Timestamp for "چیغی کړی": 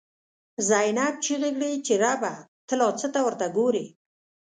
1.23-1.71